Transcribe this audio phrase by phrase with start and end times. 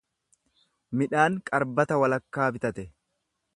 [1.01, 2.89] Midhaan qarbata walakkaa bitate.